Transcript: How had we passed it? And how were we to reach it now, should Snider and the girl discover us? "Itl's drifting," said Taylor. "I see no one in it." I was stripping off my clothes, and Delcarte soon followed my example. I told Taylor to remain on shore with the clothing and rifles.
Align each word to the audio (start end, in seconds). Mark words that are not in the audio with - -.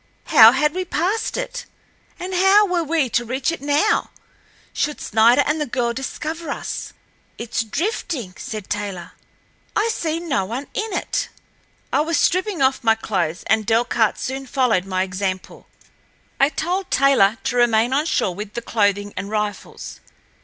How 0.33 0.51
had 0.53 0.73
we 0.73 0.83
passed 0.83 1.37
it? 1.37 1.65
And 2.19 2.33
how 2.33 2.65
were 2.65 2.83
we 2.83 3.07
to 3.11 3.23
reach 3.23 3.51
it 3.51 3.61
now, 3.61 4.09
should 4.73 4.99
Snider 4.99 5.43
and 5.45 5.61
the 5.61 5.67
girl 5.67 5.93
discover 5.93 6.49
us? 6.49 6.93
"Itl's 7.37 7.63
drifting," 7.65 8.33
said 8.35 8.67
Taylor. 8.67 9.11
"I 9.75 9.89
see 9.93 10.19
no 10.19 10.43
one 10.43 10.65
in 10.73 10.91
it." 10.91 11.29
I 11.93 12.01
was 12.01 12.17
stripping 12.17 12.63
off 12.63 12.83
my 12.83 12.95
clothes, 12.95 13.43
and 13.45 13.63
Delcarte 13.67 14.17
soon 14.17 14.47
followed 14.47 14.85
my 14.85 15.03
example. 15.03 15.67
I 16.39 16.49
told 16.49 16.89
Taylor 16.89 17.37
to 17.43 17.55
remain 17.55 17.93
on 17.93 18.07
shore 18.07 18.33
with 18.33 18.55
the 18.55 18.63
clothing 18.63 19.13
and 19.15 19.29
rifles. 19.29 19.99